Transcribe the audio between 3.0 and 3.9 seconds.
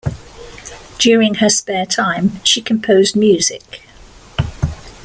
music.